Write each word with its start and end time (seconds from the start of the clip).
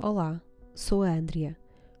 Olá, 0.00 0.40
sou 0.76 1.02
a 1.02 1.08
Andrea, 1.08 1.56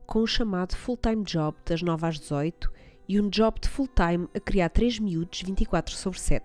com 0.06 0.22
um 0.22 0.26
chamado 0.26 0.76
full-time 0.76 1.24
job 1.24 1.56
das 1.66 1.82
9 1.82 2.06
às 2.06 2.18
18 2.20 2.70
e 3.08 3.20
um 3.20 3.28
job 3.28 3.58
de 3.60 3.68
full-time 3.68 4.28
a 4.32 4.38
criar 4.38 4.68
3 4.68 5.00
miúdos 5.00 5.42
24 5.42 5.92
sobre 5.96 6.20
7. 6.20 6.44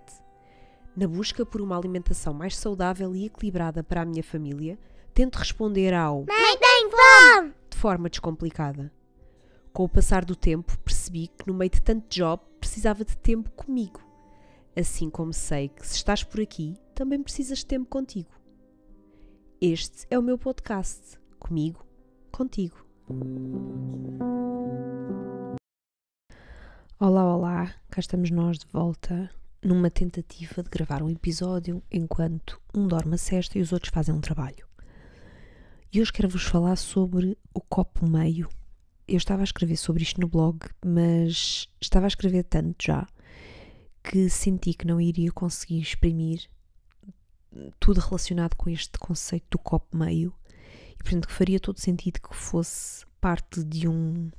Na 0.96 1.06
busca 1.06 1.46
por 1.46 1.60
uma 1.60 1.78
alimentação 1.78 2.34
mais 2.34 2.56
saudável 2.56 3.14
e 3.14 3.26
equilibrada 3.26 3.84
para 3.84 4.02
a 4.02 4.04
minha 4.04 4.22
família, 4.24 4.76
tento 5.14 5.36
responder 5.36 5.94
ao 5.94 6.24
Mãe 6.26 6.58
tem 6.58 6.90
fome! 6.90 7.54
de 7.70 7.76
forma 7.76 8.10
descomplicada. 8.10 8.92
Com 9.72 9.84
o 9.84 9.88
passar 9.88 10.24
do 10.24 10.34
tempo, 10.34 10.76
percebi 10.80 11.28
que 11.28 11.46
no 11.46 11.54
meio 11.54 11.70
de 11.70 11.82
tanto 11.82 12.08
job 12.08 12.42
precisava 12.58 13.04
de 13.04 13.16
tempo 13.16 13.50
comigo. 13.52 14.00
Assim 14.76 15.08
como 15.08 15.32
sei 15.32 15.68
que 15.68 15.86
se 15.86 15.94
estás 15.94 16.24
por 16.24 16.40
aqui, 16.40 16.74
também 16.96 17.22
precisas 17.22 17.58
de 17.58 17.66
tempo 17.66 17.86
contigo. 17.86 18.30
Este 19.60 20.04
é 20.10 20.18
o 20.18 20.22
meu 20.22 20.36
podcast. 20.36 21.22
Comigo, 21.46 21.86
contigo. 22.32 22.74
Olá, 26.98 27.36
olá, 27.36 27.74
cá 27.90 28.00
estamos 28.00 28.30
nós 28.30 28.58
de 28.58 28.66
volta 28.72 29.30
numa 29.62 29.90
tentativa 29.90 30.62
de 30.62 30.70
gravar 30.70 31.02
um 31.02 31.10
episódio 31.10 31.82
enquanto 31.92 32.58
um 32.74 32.88
dorme 32.88 33.16
a 33.16 33.18
cesta 33.18 33.58
e 33.58 33.60
os 33.60 33.74
outros 33.74 33.92
fazem 33.92 34.14
um 34.14 34.22
trabalho. 34.22 34.66
E 35.92 36.00
hoje 36.00 36.14
quero-vos 36.14 36.44
falar 36.44 36.76
sobre 36.76 37.36
o 37.52 37.60
copo 37.60 38.08
meio. 38.08 38.48
Eu 39.06 39.18
estava 39.18 39.42
a 39.42 39.44
escrever 39.44 39.76
sobre 39.76 40.02
isto 40.02 40.22
no 40.22 40.28
blog, 40.28 40.60
mas 40.82 41.68
estava 41.78 42.06
a 42.06 42.08
escrever 42.08 42.44
tanto 42.44 42.86
já 42.86 43.06
que 44.02 44.30
senti 44.30 44.72
que 44.72 44.86
não 44.86 44.98
iria 44.98 45.30
conseguir 45.30 45.82
exprimir 45.82 46.48
tudo 47.78 48.00
relacionado 48.00 48.54
com 48.56 48.70
este 48.70 48.98
conceito 48.98 49.44
do 49.50 49.58
copo 49.58 49.94
meio 49.94 50.34
portanto 51.04 51.28
que 51.28 51.34
faria 51.34 51.60
todo 51.60 51.78
sentido 51.78 52.18
que 52.18 52.34
fosse 52.34 53.04
parte 53.20 53.62
de 53.62 53.86
um 53.86 54.30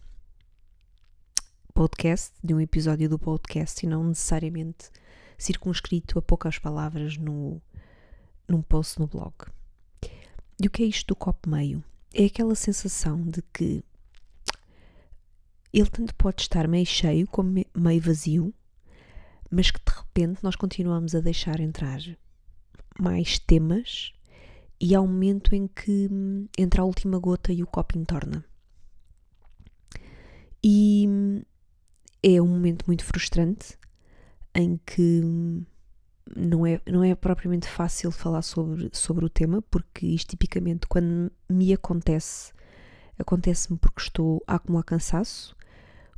podcast, 1.73 2.33
de 2.43 2.53
um 2.53 2.59
episódio 2.59 3.07
do 3.07 3.19
podcast 3.19 3.85
e 3.85 3.89
não 3.89 4.03
necessariamente 4.03 4.89
circunscrito 5.37 6.17
a 6.17 6.21
poucas 6.21 6.57
palavras 6.57 7.17
no, 7.17 7.61
num 8.47 8.61
post 8.61 8.99
no 8.99 9.05
blog. 9.07 9.33
E 10.61 10.67
o 10.67 10.71
que 10.71 10.83
é 10.83 10.85
isto 10.87 11.07
do 11.09 11.15
copo 11.15 11.49
meio? 11.49 11.83
É 12.13 12.25
aquela 12.25 12.55
sensação 12.55 13.21
de 13.21 13.41
que 13.53 13.83
ele 15.71 15.89
tanto 15.89 16.15
pode 16.15 16.41
estar 16.41 16.67
meio 16.67 16.85
cheio 16.85 17.27
como 17.27 17.63
meio 17.75 18.01
vazio, 18.01 18.53
mas 19.51 19.69
que 19.69 19.79
de 19.79 19.95
repente 19.95 20.43
nós 20.43 20.55
continuamos 20.55 21.13
a 21.13 21.19
deixar 21.19 21.59
entrar 21.59 21.99
mais 22.99 23.37
temas 23.37 24.14
e 24.79 24.93
há 24.93 25.01
um 25.01 25.07
momento 25.07 25.55
em 25.55 25.67
que 25.67 26.07
hum, 26.11 26.47
entra 26.57 26.81
a 26.81 26.85
última 26.85 27.17
gota 27.19 27.51
e 27.53 27.63
o 27.63 27.67
copo 27.67 27.97
entorna. 27.97 28.45
E 30.63 31.05
hum, 31.07 31.41
é 32.21 32.41
um 32.41 32.47
momento 32.47 32.85
muito 32.87 33.03
frustrante 33.03 33.77
em 34.53 34.79
que 34.85 35.21
hum, 35.23 35.63
não 36.35 36.65
é, 36.65 36.81
não 36.87 37.03
é 37.03 37.13
propriamente 37.13 37.67
fácil 37.67 38.11
falar 38.11 38.41
sobre, 38.41 38.89
sobre 38.93 39.25
o 39.25 39.29
tema, 39.29 39.61
porque 39.61 40.07
isto 40.07 40.29
tipicamente 40.29 40.87
quando 40.87 41.31
me 41.49 41.73
acontece, 41.73 42.51
acontece-me 43.17 43.77
porque 43.77 44.01
estou 44.01 44.43
a 44.47 44.55
acumular 44.55 44.83
cansaço, 44.83 45.55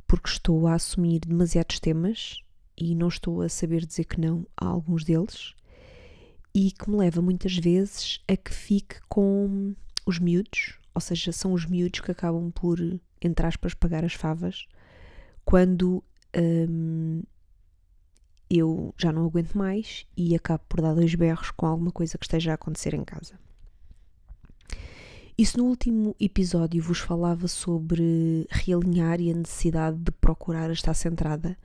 porque 0.06 0.28
estou 0.28 0.66
a 0.66 0.74
assumir 0.74 1.20
demasiados 1.20 1.78
temas 1.78 2.42
e 2.76 2.94
não 2.94 3.08
estou 3.08 3.42
a 3.42 3.48
saber 3.48 3.84
dizer 3.84 4.04
que 4.04 4.20
não 4.20 4.46
a 4.56 4.66
alguns 4.66 5.04
deles, 5.04 5.54
e 6.54 6.70
que 6.72 6.90
me 6.90 6.96
leva 6.96 7.22
muitas 7.22 7.56
vezes 7.56 8.22
a 8.28 8.36
que 8.36 8.52
fique 8.52 8.96
com 9.08 9.74
os 10.06 10.18
miúdos, 10.18 10.78
ou 10.94 11.00
seja, 11.00 11.32
são 11.32 11.52
os 11.52 11.66
miúdos 11.66 12.00
que 12.00 12.10
acabam 12.10 12.50
por, 12.50 12.78
entre 13.20 13.46
aspas, 13.46 13.74
pagar 13.74 14.04
as 14.04 14.14
favas, 14.14 14.66
quando 15.44 16.02
hum, 16.36 17.22
eu 18.50 18.94
já 18.96 19.12
não 19.12 19.24
aguento 19.26 19.56
mais 19.56 20.06
e 20.16 20.34
acabo 20.34 20.64
por 20.68 20.80
dar 20.80 20.94
dois 20.94 21.14
berros 21.14 21.50
com 21.50 21.66
alguma 21.66 21.92
coisa 21.92 22.16
que 22.16 22.24
esteja 22.24 22.52
a 22.52 22.54
acontecer 22.54 22.94
em 22.94 23.04
casa. 23.04 23.38
Isso 25.36 25.58
no 25.58 25.66
último 25.66 26.16
episódio 26.18 26.82
vos 26.82 26.98
falava 26.98 27.46
sobre 27.46 28.44
realinhar 28.50 29.20
e 29.20 29.30
a 29.30 29.34
necessidade 29.34 29.96
de 29.96 30.10
procurar 30.10 30.68
estar 30.72 30.94
centrada. 30.94 31.56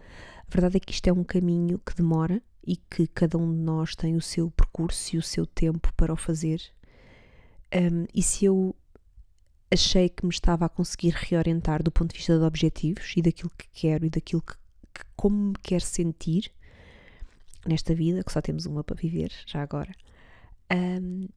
A 0.47 0.51
verdade 0.51 0.77
é 0.77 0.79
que 0.79 0.93
isto 0.93 1.07
é 1.07 1.13
um 1.13 1.23
caminho 1.23 1.79
que 1.79 1.95
demora 1.95 2.39
e 2.65 2.77
que 2.77 3.07
cada 3.07 3.37
um 3.37 3.51
de 3.53 3.59
nós 3.59 3.95
tem 3.95 4.15
o 4.15 4.21
seu 4.21 4.49
percurso 4.51 5.15
e 5.15 5.19
o 5.19 5.21
seu 5.21 5.45
tempo 5.45 5.93
para 5.95 6.13
o 6.13 6.17
fazer. 6.17 6.61
Um, 7.73 8.05
e 8.13 8.21
se 8.21 8.45
eu 8.45 8.75
achei 9.71 10.07
que 10.07 10.25
me 10.25 10.31
estava 10.31 10.65
a 10.65 10.69
conseguir 10.69 11.13
reorientar 11.15 11.81
do 11.81 11.91
ponto 11.91 12.11
de 12.11 12.17
vista 12.17 12.37
de 12.37 12.43
objetivos 12.43 13.13
e 13.17 13.21
daquilo 13.21 13.51
que 13.57 13.67
quero 13.73 14.05
e 14.05 14.09
daquilo 14.09 14.41
que, 14.41 14.53
que 14.93 15.05
como 15.15 15.49
me 15.49 15.55
quero 15.61 15.83
sentir 15.83 16.51
nesta 17.65 17.95
vida, 17.95 18.23
que 18.23 18.31
só 18.31 18.41
temos 18.41 18.65
uma 18.65 18.83
para 18.83 18.95
viver, 18.95 19.31
já 19.45 19.61
agora, 19.61 19.93
um, 20.71 21.27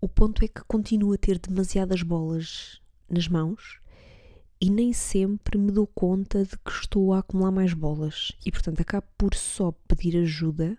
o 0.00 0.08
ponto 0.08 0.44
é 0.44 0.48
que 0.48 0.62
continuo 0.64 1.12
a 1.12 1.18
ter 1.18 1.38
demasiadas 1.38 2.02
bolas 2.02 2.80
nas 3.08 3.26
mãos 3.26 3.80
e 4.64 4.70
nem 4.70 4.94
sempre 4.94 5.58
me 5.58 5.70
dou 5.70 5.86
conta 5.86 6.42
de 6.42 6.56
que 6.56 6.70
estou 6.70 7.12
a 7.12 7.18
acumular 7.18 7.50
mais 7.50 7.74
bolas 7.74 8.32
e, 8.46 8.50
portanto, 8.50 8.80
acabo 8.80 9.06
por 9.18 9.34
só 9.34 9.72
pedir 9.86 10.16
ajuda 10.16 10.78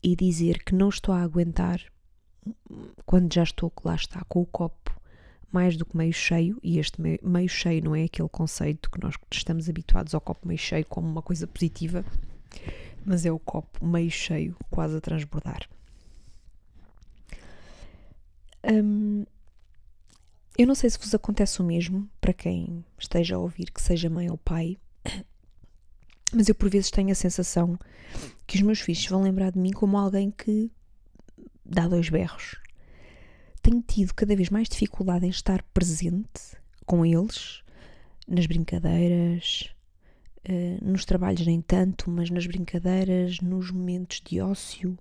e 0.00 0.14
dizer 0.14 0.62
que 0.62 0.72
não 0.72 0.88
estou 0.88 1.12
a 1.12 1.20
aguentar 1.20 1.80
quando 3.04 3.34
já 3.34 3.42
estou, 3.42 3.72
lá 3.84 3.96
está, 3.96 4.22
com 4.28 4.40
o 4.40 4.46
copo 4.46 4.94
mais 5.50 5.76
do 5.76 5.84
que 5.84 5.96
meio 5.96 6.12
cheio, 6.12 6.60
e 6.62 6.78
este 6.78 7.00
meio, 7.00 7.18
meio 7.24 7.48
cheio 7.48 7.82
não 7.82 7.96
é 7.96 8.04
aquele 8.04 8.28
conceito 8.28 8.88
que 8.88 9.02
nós 9.02 9.16
estamos 9.32 9.68
habituados 9.68 10.14
ao 10.14 10.20
copo 10.20 10.46
meio 10.46 10.58
cheio 10.58 10.86
como 10.86 11.08
uma 11.08 11.22
coisa 11.22 11.44
positiva, 11.44 12.04
mas 13.04 13.26
é 13.26 13.32
o 13.32 13.38
copo 13.40 13.84
meio 13.84 14.12
cheio, 14.12 14.54
quase 14.70 14.96
a 14.96 15.00
transbordar. 15.00 15.68
Hum, 18.62 19.24
eu 20.58 20.66
não 20.66 20.74
sei 20.74 20.88
se 20.88 20.98
vos 20.98 21.14
acontece 21.14 21.60
o 21.60 21.64
mesmo 21.64 22.08
para 22.20 22.32
quem 22.32 22.84
esteja 22.98 23.36
a 23.36 23.38
ouvir, 23.38 23.70
que 23.70 23.82
seja 23.82 24.08
mãe 24.08 24.30
ou 24.30 24.38
pai, 24.38 24.78
mas 26.32 26.48
eu 26.48 26.54
por 26.54 26.70
vezes 26.70 26.90
tenho 26.90 27.10
a 27.10 27.14
sensação 27.14 27.78
que 28.46 28.56
os 28.56 28.62
meus 28.62 28.80
filhos 28.80 29.06
vão 29.06 29.22
lembrar 29.22 29.52
de 29.52 29.58
mim 29.58 29.70
como 29.70 29.98
alguém 29.98 30.30
que 30.30 30.70
dá 31.64 31.86
dois 31.86 32.08
berros. 32.08 32.56
Tenho 33.60 33.82
tido 33.82 34.14
cada 34.14 34.34
vez 34.34 34.48
mais 34.48 34.68
dificuldade 34.68 35.26
em 35.26 35.30
estar 35.30 35.62
presente 35.74 36.56
com 36.86 37.04
eles, 37.04 37.62
nas 38.26 38.46
brincadeiras, 38.46 39.74
uh, 40.48 40.84
nos 40.84 41.04
trabalhos 41.04 41.44
nem 41.44 41.60
tanto, 41.60 42.08
mas 42.10 42.30
nas 42.30 42.46
brincadeiras, 42.46 43.40
nos 43.40 43.70
momentos 43.70 44.22
de 44.24 44.40
ócio. 44.40 44.96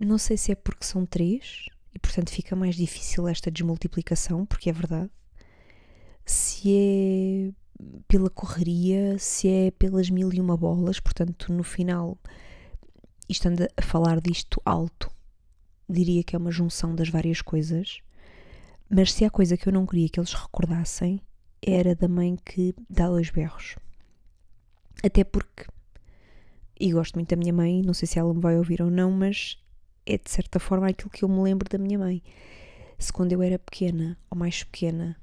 Não 0.00 0.18
sei 0.18 0.36
se 0.36 0.50
é 0.50 0.54
porque 0.54 0.84
são 0.84 1.06
três 1.06 1.68
e 1.94 1.98
portanto 1.98 2.30
fica 2.30 2.56
mais 2.56 2.74
difícil 2.74 3.28
esta 3.28 3.50
desmultiplicação, 3.50 4.46
porque 4.46 4.70
é 4.70 4.72
verdade. 4.72 5.10
Se 6.24 6.70
é 6.70 7.62
pela 8.06 8.30
correria, 8.30 9.18
se 9.18 9.48
é 9.48 9.70
pelas 9.72 10.08
mil 10.08 10.32
e 10.32 10.40
uma 10.40 10.56
bolas, 10.56 11.00
portanto, 11.00 11.52
no 11.52 11.62
final, 11.62 12.16
estando 13.28 13.66
a 13.76 13.82
falar 13.82 14.20
disto 14.20 14.60
alto, 14.64 15.10
diria 15.88 16.22
que 16.22 16.36
é 16.36 16.38
uma 16.38 16.50
junção 16.50 16.94
das 16.94 17.08
várias 17.08 17.42
coisas. 17.42 18.00
Mas 18.88 19.12
se 19.12 19.24
há 19.24 19.30
coisa 19.30 19.56
que 19.56 19.68
eu 19.68 19.72
não 19.72 19.86
queria 19.86 20.08
que 20.08 20.20
eles 20.20 20.32
recordassem, 20.32 21.20
era 21.60 21.94
da 21.94 22.08
mãe 22.08 22.36
que 22.36 22.74
dá 22.88 23.08
dois 23.08 23.30
berros. 23.30 23.76
Até 25.02 25.24
porque, 25.24 25.64
e 26.78 26.92
gosto 26.92 27.14
muito 27.14 27.30
da 27.30 27.36
minha 27.36 27.52
mãe, 27.52 27.82
não 27.82 27.94
sei 27.94 28.06
se 28.06 28.18
ela 28.18 28.32
me 28.34 28.40
vai 28.40 28.56
ouvir 28.56 28.82
ou 28.82 28.90
não, 28.90 29.10
mas 29.10 29.61
é 30.06 30.18
de 30.18 30.30
certa 30.30 30.58
forma 30.58 30.88
aquilo 30.88 31.10
que 31.10 31.24
eu 31.24 31.28
me 31.28 31.40
lembro 31.42 31.68
da 31.68 31.78
minha 31.78 31.98
mãe. 31.98 32.22
Se 32.98 33.12
quando 33.12 33.32
eu 33.32 33.42
era 33.42 33.58
pequena, 33.58 34.18
ou 34.30 34.36
mais 34.36 34.62
pequena, 34.62 35.16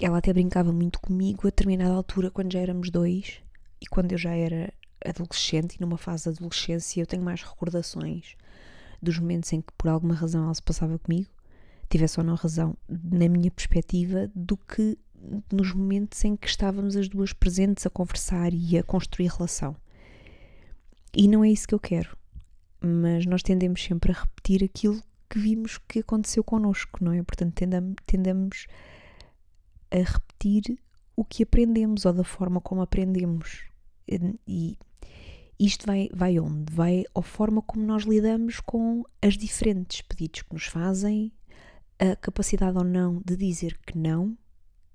ela 0.00 0.18
até 0.18 0.32
brincava 0.32 0.72
muito 0.72 1.00
comigo 1.00 1.42
a 1.46 1.50
determinada 1.50 1.92
altura, 1.92 2.30
quando 2.30 2.52
já 2.52 2.60
éramos 2.60 2.90
dois, 2.90 3.40
e 3.80 3.86
quando 3.86 4.12
eu 4.12 4.18
já 4.18 4.34
era 4.34 4.72
adolescente, 5.04 5.76
e 5.76 5.80
numa 5.80 5.96
fase 5.96 6.24
de 6.24 6.38
adolescência, 6.38 7.00
eu 7.00 7.06
tenho 7.06 7.22
mais 7.22 7.42
recordações 7.42 8.36
dos 9.02 9.18
momentos 9.18 9.52
em 9.52 9.60
que 9.60 9.72
por 9.78 9.88
alguma 9.88 10.14
razão 10.14 10.44
ela 10.44 10.54
se 10.54 10.62
passava 10.62 10.98
comigo, 10.98 11.30
tivesse 11.88 12.20
ou 12.20 12.24
não 12.24 12.34
razão, 12.34 12.76
na 12.88 13.28
minha 13.28 13.50
perspectiva, 13.50 14.30
do 14.34 14.56
que 14.56 14.98
nos 15.52 15.72
momentos 15.72 16.24
em 16.24 16.36
que 16.36 16.48
estávamos 16.48 16.96
as 16.96 17.08
duas 17.08 17.32
presentes 17.32 17.86
a 17.86 17.90
conversar 17.90 18.52
e 18.52 18.78
a 18.78 18.82
construir 18.82 19.28
relação. 19.28 19.76
E 21.14 21.28
não 21.28 21.44
é 21.44 21.50
isso 21.50 21.66
que 21.66 21.74
eu 21.74 21.80
quero 21.80 22.19
mas 22.80 23.26
nós 23.26 23.42
tendemos 23.42 23.82
sempre 23.82 24.12
a 24.12 24.20
repetir 24.20 24.64
aquilo 24.64 25.02
que 25.28 25.38
vimos 25.38 25.78
que 25.78 26.00
aconteceu 26.00 26.42
connosco, 26.42 27.02
não 27.04 27.12
é? 27.12 27.22
Portanto, 27.22 27.54
tendamos, 27.54 27.94
tendemos 28.06 28.66
a 29.90 29.98
repetir 29.98 30.78
o 31.14 31.24
que 31.24 31.42
aprendemos 31.42 32.04
ou 32.04 32.12
da 32.12 32.24
forma 32.24 32.60
como 32.60 32.80
aprendemos. 32.82 33.64
E 34.46 34.76
isto 35.58 35.86
vai, 35.86 36.08
vai 36.12 36.40
onde? 36.40 36.72
Vai 36.72 37.04
à 37.14 37.22
forma 37.22 37.62
como 37.62 37.84
nós 37.84 38.04
lidamos 38.04 38.60
com 38.60 39.04
as 39.20 39.36
diferentes 39.36 40.00
pedidos 40.02 40.42
que 40.42 40.54
nos 40.54 40.64
fazem, 40.64 41.32
a 41.98 42.16
capacidade 42.16 42.78
ou 42.78 42.84
não 42.84 43.20
de 43.24 43.36
dizer 43.36 43.78
que 43.86 43.96
não, 43.96 44.36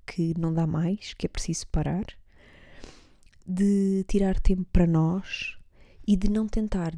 que 0.05 0.33
não 0.37 0.51
dá 0.51 0.65
mais, 0.65 1.13
que 1.13 1.27
é 1.27 1.29
preciso 1.29 1.67
parar, 1.67 2.05
de 3.45 4.03
tirar 4.07 4.39
tempo 4.39 4.65
para 4.73 4.87
nós 4.87 5.55
e 6.07 6.17
de 6.17 6.29
não 6.29 6.47
tentar 6.47 6.93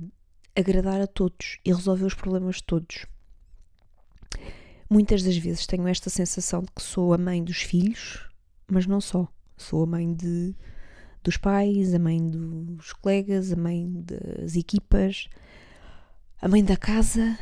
agradar 0.57 0.99
a 0.99 1.07
todos 1.07 1.59
e 1.63 1.71
resolver 1.71 2.05
os 2.05 2.15
problemas 2.15 2.57
de 2.57 2.63
todos. 2.63 3.05
Muitas 4.89 5.21
das 5.21 5.37
vezes 5.37 5.67
tenho 5.67 5.87
esta 5.87 6.09
sensação 6.09 6.61
de 6.61 6.71
que 6.71 6.81
sou 6.81 7.13
a 7.13 7.17
mãe 7.17 7.43
dos 7.43 7.61
filhos, 7.61 8.27
mas 8.67 8.87
não 8.87 8.99
só. 8.99 9.27
Sou 9.55 9.83
a 9.83 9.85
mãe 9.85 10.13
de, 10.13 10.55
dos 11.23 11.37
pais, 11.37 11.93
a 11.93 11.99
mãe 11.99 12.19
dos 12.29 12.93
colegas, 12.93 13.51
a 13.51 13.55
mãe 13.55 13.87
das 13.87 14.55
equipas, 14.55 15.27
a 16.41 16.47
mãe 16.47 16.63
da 16.63 16.77
casa, 16.77 17.37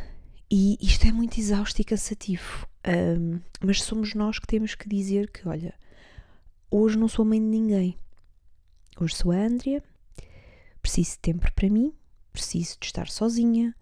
e 0.51 0.77
isto 0.81 1.07
é 1.07 1.11
muito 1.11 1.39
exausto 1.39 1.81
e 1.81 1.85
cansativo. 1.85 2.67
Um, 2.85 3.39
mas 3.63 3.81
somos 3.81 4.13
nós 4.13 4.39
que 4.39 4.47
temos 4.47 4.75
que 4.75 4.89
dizer 4.89 5.29
que, 5.31 5.47
olha, 5.47 5.73
hoje 6.69 6.97
não 6.97 7.07
sou 7.07 7.23
mãe 7.23 7.39
de 7.39 7.47
ninguém. 7.47 7.97
Hoje 8.99 9.15
sou 9.15 9.31
a 9.31 9.35
Andrea, 9.35 9.83
preciso 10.81 11.11
de 11.11 11.19
tempo 11.19 11.51
para 11.53 11.69
mim, 11.69 11.93
preciso 12.35 12.77
de 12.79 12.85
estar 12.85 13.07
sozinha, 13.07 13.73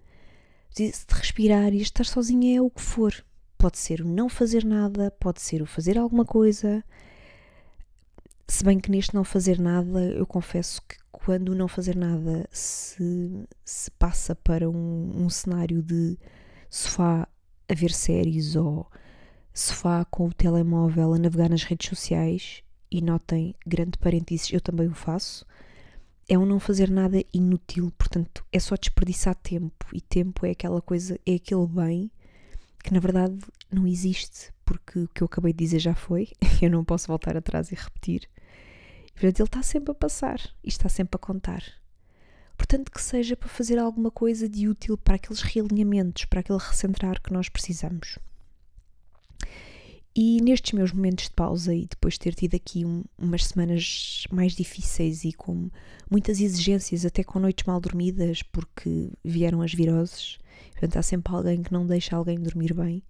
preciso 0.69 1.07
de 1.07 1.13
respirar 1.15 1.73
e 1.73 1.81
estar 1.81 2.05
sozinha 2.05 2.57
é 2.57 2.61
o 2.61 2.69
que 2.69 2.81
for. 2.81 3.13
Pode 3.57 3.77
ser 3.77 4.01
o 4.01 4.07
não 4.07 4.29
fazer 4.29 4.63
nada, 4.63 5.11
pode 5.19 5.41
ser 5.41 5.61
o 5.61 5.65
fazer 5.65 5.97
alguma 5.97 6.23
coisa. 6.23 6.83
Se 8.47 8.63
bem 8.63 8.79
que 8.79 8.91
neste 8.91 9.15
não 9.15 9.23
fazer 9.23 9.59
nada, 9.59 10.01
eu 10.05 10.25
confesso 10.25 10.81
que 10.81 10.97
quando 11.11 11.49
o 11.49 11.55
não 11.55 11.67
fazer 11.67 11.95
nada 11.95 12.47
se, 12.51 12.99
se 13.65 13.89
passa 13.91 14.35
para 14.35 14.69
um, 14.69 15.23
um 15.25 15.29
cenário 15.29 15.81
de 15.81 16.17
sofá 16.69 17.27
a 17.69 17.73
ver 17.73 17.91
séries 17.91 18.55
ou 18.55 18.87
sofá 19.53 20.05
com 20.05 20.27
o 20.27 20.33
telemóvel 20.33 21.13
a 21.13 21.17
navegar 21.17 21.49
nas 21.49 21.63
redes 21.63 21.87
sociais, 21.87 22.63
e 22.91 23.01
notem, 23.01 23.55
grande 23.65 23.97
parênteses, 23.97 24.53
eu 24.53 24.61
também 24.61 24.87
o 24.87 24.93
faço, 24.93 25.45
é 26.27 26.37
um 26.37 26.45
não 26.45 26.59
fazer 26.59 26.89
nada 26.89 27.23
inútil, 27.33 27.91
portanto 27.97 28.45
é 28.51 28.59
só 28.59 28.75
desperdiçar 28.75 29.35
tempo, 29.35 29.85
e 29.93 30.01
tempo 30.01 30.45
é 30.45 30.51
aquela 30.51 30.81
coisa, 30.81 31.19
é 31.25 31.35
aquele 31.35 31.67
bem 31.67 32.11
que 32.83 32.93
na 32.93 32.99
verdade 32.99 33.37
não 33.71 33.87
existe, 33.87 34.53
porque 34.65 34.99
o 34.99 35.07
que 35.07 35.23
eu 35.23 35.25
acabei 35.25 35.53
de 35.53 35.63
dizer 35.63 35.79
já 35.79 35.95
foi, 35.95 36.29
eu 36.61 36.69
não 36.69 36.83
posso 36.83 37.07
voltar 37.07 37.35
atrás 37.35 37.71
e 37.71 37.75
repetir. 37.75 38.29
portanto, 39.13 39.39
ele 39.39 39.47
está 39.47 39.63
sempre 39.63 39.91
a 39.91 39.95
passar 39.95 40.39
e 40.63 40.69
está 40.69 40.89
sempre 40.89 41.15
a 41.15 41.19
contar. 41.19 41.63
Portanto, 42.57 42.91
que 42.91 43.01
seja 43.01 43.35
para 43.35 43.49
fazer 43.49 43.79
alguma 43.79 44.11
coisa 44.11 44.47
de 44.47 44.67
útil 44.67 44.97
para 44.97 45.15
aqueles 45.15 45.41
realinhamentos, 45.41 46.25
para 46.25 46.41
aquele 46.41 46.59
recentrar 46.59 47.21
que 47.21 47.33
nós 47.33 47.49
precisamos. 47.49 48.19
E 50.15 50.39
nestes 50.41 50.73
meus 50.73 50.91
momentos 50.91 51.25
de 51.25 51.31
pausa 51.31 51.73
e 51.73 51.87
depois 51.87 52.13
de 52.13 52.19
ter 52.19 52.35
tido 52.35 52.55
aqui 52.55 52.85
um, 52.85 53.03
umas 53.17 53.45
semanas 53.45 54.25
mais 54.31 54.53
difíceis 54.53 55.23
e 55.23 55.33
com 55.33 55.71
muitas 56.09 56.39
exigências, 56.39 57.03
até 57.03 57.23
com 57.23 57.39
noites 57.39 57.65
mal 57.65 57.79
dormidas, 57.79 58.43
porque 58.43 59.09
vieram 59.25 59.63
as 59.63 59.73
viroses, 59.73 60.37
portanto 60.73 60.97
há 60.97 61.01
sempre 61.01 61.33
alguém 61.33 61.63
que 61.63 61.73
não 61.73 61.87
deixa 61.87 62.15
alguém 62.15 62.39
dormir 62.39 62.75
bem, 62.75 63.01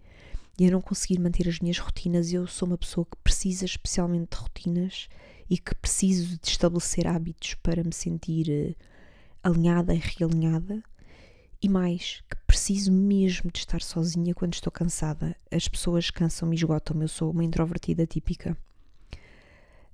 e 0.58 0.66
eu 0.66 0.72
não 0.72 0.82
conseguir 0.82 1.20
manter 1.20 1.50
as 1.50 1.60
minhas 1.60 1.78
rotinas, 1.78 2.32
eu 2.32 2.48
sou 2.48 2.68
uma 2.70 2.78
pessoa 2.78 3.06
que 3.06 3.18
precisa 3.22 3.66
especialmente 3.66 4.30
de 4.32 4.38
rotinas 4.38 5.10
e 5.50 5.58
que 5.58 5.76
preciso 5.76 6.40
de 6.40 6.48
estabelecer 6.48 7.06
hábitos 7.06 7.56
para 7.56 7.84
me 7.84 7.94
sentir 7.94 8.48
uh, 8.50 8.76
alinhada 9.44 9.94
e 9.94 10.00
realinhada 10.00 10.82
e 11.64 11.70
mais, 11.70 12.22
que 12.30 12.36
preciso 12.46 12.92
mesmo 12.92 13.50
de 13.50 13.60
estar 13.60 13.82
sozinha 13.82 14.34
quando 14.36 14.54
estou 14.54 14.72
cansada. 14.72 15.36
As 15.50 15.68
pessoas 15.68 16.12
cansam-me 16.12 16.56
e 16.56 16.60
esgotam-me, 16.60 17.06
eu 17.06 17.08
sou 17.08 17.32
uma 17.32 17.44
introvertida 17.44 18.06
típica. 18.06 18.58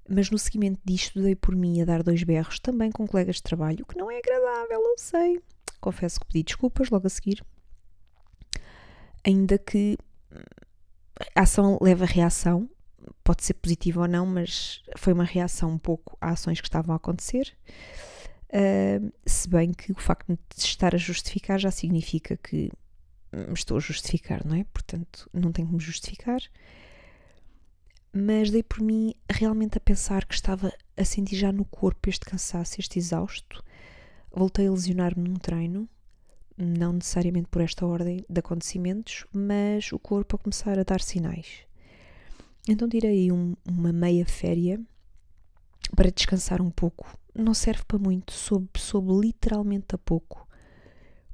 Mas 0.07 0.31
no 0.31 0.39
seguimento 0.39 0.81
disto 0.83 1.21
dei 1.21 1.35
por 1.35 1.55
mim 1.55 1.79
a 1.81 1.85
dar 1.85 2.01
dois 2.01 2.23
berros 2.23 2.59
também 2.59 2.91
com 2.91 3.07
colegas 3.07 3.35
de 3.35 3.43
trabalho, 3.43 3.83
o 3.83 3.85
que 3.85 3.97
não 3.97 4.09
é 4.09 4.17
agradável, 4.17 4.81
eu 4.81 4.97
sei. 4.97 5.39
Confesso 5.79 6.19
que 6.19 6.25
pedi 6.25 6.43
desculpas 6.43 6.89
logo 6.89 7.05
a 7.05 7.09
seguir. 7.09 7.45
Ainda 9.23 9.57
que 9.59 9.95
a 11.35 11.41
ação 11.41 11.77
leva 11.79 12.05
a 12.05 12.07
reação, 12.07 12.67
pode 13.23 13.43
ser 13.43 13.53
positiva 13.53 14.01
ou 14.01 14.07
não, 14.07 14.25
mas 14.25 14.81
foi 14.97 15.13
uma 15.13 15.23
reação 15.23 15.71
um 15.71 15.77
pouco 15.77 16.17
a 16.19 16.31
ações 16.31 16.59
que 16.59 16.67
estavam 16.67 16.93
a 16.93 16.97
acontecer. 16.97 17.55
Uh, 18.51 19.11
se 19.25 19.47
bem 19.47 19.71
que 19.71 19.91
o 19.91 19.95
facto 19.95 20.27
de 20.27 20.39
estar 20.57 20.95
a 20.95 20.97
justificar 20.97 21.59
já 21.59 21.69
significa 21.69 22.35
que 22.35 22.71
estou 23.53 23.77
a 23.77 23.79
justificar, 23.79 24.45
não 24.45 24.55
é? 24.55 24.63
Portanto, 24.65 25.29
não 25.33 25.51
tenho 25.51 25.67
que 25.67 25.73
me 25.73 25.79
justificar. 25.79 26.41
Mas 28.11 28.49
dei 28.49 28.63
por 28.63 28.81
mim 28.81 29.13
realmente 29.29 29.77
a 29.77 29.81
pensar 29.81 30.25
que 30.25 30.33
estava 30.33 30.73
a 30.97 31.05
sentir 31.05 31.35
já 31.35 31.51
no 31.51 31.63
corpo 31.63 32.09
este 32.09 32.25
cansaço, 32.25 32.79
este 32.79 32.97
exausto. 32.97 33.63
Voltei 34.31 34.67
a 34.67 34.71
lesionar-me 34.71 35.27
num 35.27 35.35
treino, 35.35 35.87
não 36.57 36.93
necessariamente 36.93 37.47
por 37.49 37.61
esta 37.61 37.85
ordem 37.85 38.25
de 38.27 38.39
acontecimentos, 38.39 39.25
mas 39.31 39.91
o 39.91 39.99
corpo 39.99 40.35
a 40.35 40.39
começar 40.39 40.77
a 40.79 40.83
dar 40.83 41.01
sinais. 41.01 41.65
Então 42.67 42.89
tirei 42.89 43.31
um, 43.31 43.55
uma 43.67 43.93
meia 43.93 44.25
féria 44.25 44.79
para 45.95 46.11
descansar 46.11 46.61
um 46.61 46.69
pouco 46.69 47.17
não 47.33 47.53
serve 47.53 47.83
para 47.87 47.97
muito, 47.97 48.33
soube, 48.33 48.69
soube 48.77 49.13
literalmente 49.13 49.95
a 49.95 49.97
pouco, 49.97 50.47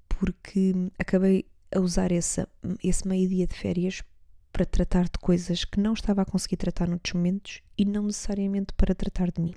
porque 0.08 0.74
acabei 1.00 1.46
a 1.74 1.80
usar 1.80 2.12
essa, 2.12 2.48
esse 2.84 3.08
meio-dia 3.08 3.48
de 3.48 3.56
férias 3.56 4.02
para 4.52 4.66
tratar 4.66 5.06
de 5.06 5.20
coisas 5.20 5.66
que 5.66 5.80
não 5.80 5.94
estava 5.94 6.22
a 6.22 6.26
conseguir 6.26 6.58
tratar 6.58 6.88
noutros 6.88 7.14
momentos 7.14 7.62
e 7.78 7.84
não 7.84 8.04
necessariamente 8.04 8.74
para 8.74 8.96
tratar 8.96 9.32
de 9.32 9.42
mim. 9.42 9.54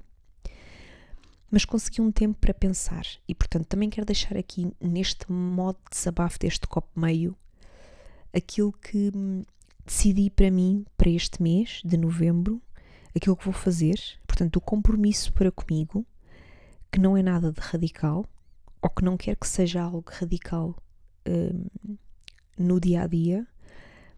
Mas 1.50 1.64
consegui 1.64 2.00
um 2.00 2.11
tempo 2.11 2.38
para 2.41 2.52
pensar 2.52 3.05
e, 3.26 3.34
portanto, 3.34 3.67
também 3.67 3.88
quero 3.88 4.05
deixar 4.05 4.37
aqui 4.37 4.70
neste 4.81 5.31
modo 5.31 5.79
de 5.84 5.96
desabafo 5.96 6.38
deste 6.38 6.67
copo 6.67 6.99
meio 6.99 7.37
aquilo 8.34 8.73
que 8.73 9.11
decidi 9.84 10.29
para 10.29 10.50
mim 10.50 10.84
para 10.96 11.08
este 11.08 11.43
mês 11.43 11.81
de 11.84 11.96
novembro, 11.96 12.61
aquilo 13.17 13.37
que 13.37 13.44
vou 13.44 13.55
fazer, 13.55 13.99
portanto, 14.26 14.56
o 14.56 14.61
compromisso 14.61 15.32
para 15.32 15.50
comigo 15.50 16.05
que 16.90 16.99
não 17.00 17.17
é 17.17 17.23
nada 17.23 17.52
de 17.52 17.61
radical, 17.61 18.25
ou 18.81 18.90
que 18.90 19.05
não 19.05 19.17
quer 19.17 19.37
que 19.37 19.46
seja 19.46 19.82
algo 19.82 20.05
radical 20.06 20.76
um, 21.26 21.96
no 22.58 22.81
dia 22.81 23.02
a 23.02 23.06
dia, 23.06 23.46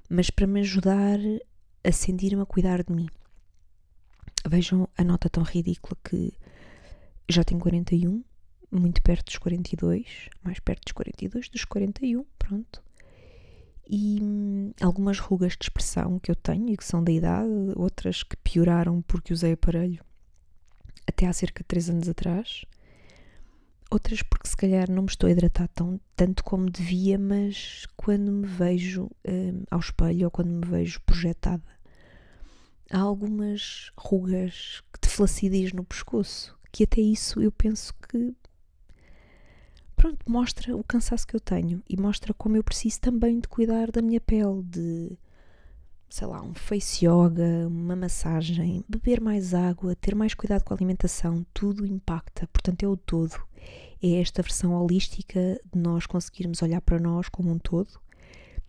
mas 0.08 0.30
para 0.30 0.46
me 0.46 0.60
ajudar 0.60 1.18
a 1.84 1.92
sentir-me 1.92 2.42
a 2.42 2.46
cuidar 2.46 2.82
de 2.82 2.92
mim. 2.92 3.08
Vejam 4.46 4.88
a 4.96 5.04
nota 5.04 5.28
tão 5.28 5.42
ridícula 5.42 5.96
que 6.02 6.32
já 7.28 7.44
tenho 7.44 7.60
41, 7.60 8.24
muito 8.70 9.02
perto 9.02 9.26
dos 9.26 9.38
42, 9.38 10.28
mais 10.42 10.58
perto 10.60 10.84
dos 10.84 10.92
42 10.92 11.48
dos 11.48 11.64
41, 11.64 12.24
pronto. 12.38 12.82
E 13.88 14.20
hum, 14.22 14.72
algumas 14.80 15.18
rugas 15.18 15.56
de 15.58 15.64
expressão 15.64 16.18
que 16.18 16.30
eu 16.30 16.36
tenho 16.36 16.70
e 16.70 16.76
que 16.76 16.84
são 16.84 17.02
da 17.02 17.10
idade, 17.10 17.50
outras 17.76 18.22
que 18.22 18.36
pioraram 18.36 19.02
porque 19.02 19.32
usei 19.32 19.52
aparelho 19.52 20.04
até 21.10 21.26
há 21.26 21.32
cerca 21.32 21.62
de 21.62 21.68
3 21.68 21.90
anos 21.90 22.08
atrás. 22.08 22.64
Outras 23.90 24.22
porque 24.22 24.48
se 24.48 24.56
calhar 24.56 24.90
não 24.90 25.02
me 25.02 25.08
estou 25.08 25.26
a 25.28 25.32
hidratar 25.32 25.68
tão, 25.68 26.00
tanto 26.14 26.44
como 26.44 26.70
devia, 26.70 27.18
mas 27.18 27.86
quando 27.96 28.30
me 28.30 28.46
vejo 28.46 29.10
um, 29.26 29.64
ao 29.70 29.80
espelho 29.80 30.26
ou 30.26 30.30
quando 30.30 30.48
me 30.48 30.64
vejo 30.64 31.00
projetada, 31.02 31.62
há 32.90 32.98
algumas 32.98 33.90
rugas 33.98 34.82
de 35.02 35.08
flacidez 35.08 35.72
no 35.72 35.84
pescoço, 35.84 36.56
que 36.70 36.84
até 36.84 37.00
isso 37.00 37.42
eu 37.42 37.50
penso 37.50 37.92
que 38.08 38.32
pronto, 39.96 40.18
mostra 40.30 40.76
o 40.76 40.84
cansaço 40.84 41.26
que 41.26 41.36
eu 41.36 41.40
tenho 41.40 41.82
e 41.88 41.96
mostra 41.96 42.32
como 42.32 42.56
eu 42.56 42.64
preciso 42.64 43.00
também 43.00 43.38
de 43.38 43.48
cuidar 43.48 43.90
da 43.90 44.00
minha 44.00 44.20
pele, 44.20 44.62
de 44.62 45.18
sei 46.10 46.26
lá, 46.26 46.42
um 46.42 46.52
face 46.52 47.06
yoga, 47.06 47.68
uma 47.68 47.94
massagem, 47.94 48.84
beber 48.88 49.20
mais 49.20 49.54
água, 49.54 49.94
ter 49.94 50.16
mais 50.16 50.34
cuidado 50.34 50.64
com 50.64 50.74
a 50.74 50.76
alimentação, 50.76 51.46
tudo 51.54 51.86
impacta. 51.86 52.48
Portanto, 52.48 52.82
é 52.82 52.88
o 52.88 52.96
todo. 52.96 53.40
É 54.02 54.20
esta 54.20 54.42
versão 54.42 54.72
holística 54.74 55.60
de 55.72 55.78
nós 55.78 56.06
conseguirmos 56.06 56.62
olhar 56.62 56.80
para 56.80 56.98
nós 56.98 57.28
como 57.28 57.52
um 57.52 57.58
todo 57.58 58.00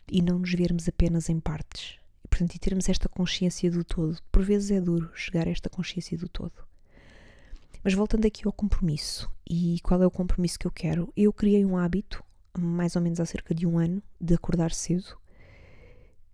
e 0.09 0.21
não 0.21 0.37
nos 0.37 0.53
vermos 0.53 0.87
apenas 0.87 1.29
em 1.29 1.39
partes. 1.39 1.97
E, 2.23 2.27
portanto, 2.27 2.53
e 2.53 2.59
termos 2.59 2.87
esta 2.87 3.09
consciência 3.09 3.71
do 3.71 3.83
todo. 3.83 4.19
Por 4.31 4.43
vezes 4.43 4.69
é 4.69 4.79
duro 4.79 5.09
chegar 5.15 5.47
a 5.47 5.51
esta 5.51 5.69
consciência 5.69 6.17
do 6.17 6.29
todo. 6.29 6.53
Mas 7.83 7.95
voltando 7.95 8.27
aqui 8.27 8.45
ao 8.45 8.53
compromisso. 8.53 9.27
E 9.49 9.79
qual 9.81 10.03
é 10.03 10.05
o 10.05 10.11
compromisso 10.11 10.59
que 10.59 10.67
eu 10.67 10.71
quero? 10.71 11.11
Eu 11.17 11.33
criei 11.33 11.65
um 11.65 11.75
hábito, 11.75 12.23
mais 12.55 12.95
ou 12.95 13.01
menos 13.01 13.19
há 13.19 13.25
cerca 13.25 13.55
de 13.55 13.65
um 13.65 13.79
ano, 13.79 14.03
de 14.19 14.35
acordar 14.35 14.71
cedo 14.71 15.19